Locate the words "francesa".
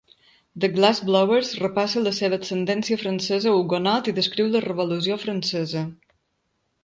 3.03-3.53, 5.27-5.85